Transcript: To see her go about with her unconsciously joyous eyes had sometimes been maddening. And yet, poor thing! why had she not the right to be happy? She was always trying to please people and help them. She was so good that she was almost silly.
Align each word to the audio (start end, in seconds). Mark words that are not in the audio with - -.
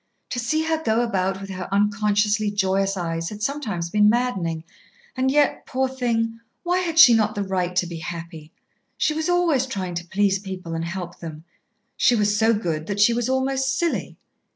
To 0.31 0.39
see 0.39 0.63
her 0.63 0.81
go 0.83 1.01
about 1.01 1.39
with 1.41 1.51
her 1.51 1.69
unconsciously 1.71 2.49
joyous 2.49 2.97
eyes 2.97 3.29
had 3.29 3.43
sometimes 3.43 3.91
been 3.91 4.09
maddening. 4.09 4.63
And 5.15 5.29
yet, 5.29 5.67
poor 5.67 5.87
thing! 5.87 6.39
why 6.63 6.79
had 6.79 6.97
she 6.97 7.13
not 7.13 7.35
the 7.35 7.43
right 7.43 7.75
to 7.75 7.85
be 7.85 7.97
happy? 7.97 8.51
She 8.97 9.13
was 9.13 9.29
always 9.29 9.67
trying 9.67 9.93
to 9.93 10.07
please 10.07 10.39
people 10.39 10.73
and 10.73 10.85
help 10.85 11.19
them. 11.19 11.43
She 11.97 12.15
was 12.15 12.35
so 12.35 12.51
good 12.51 12.87
that 12.87 12.99
she 12.99 13.13
was 13.13 13.29
almost 13.29 13.77
silly. 13.77 14.17